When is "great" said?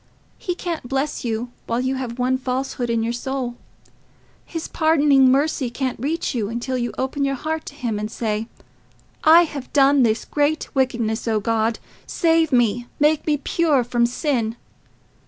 10.25-10.73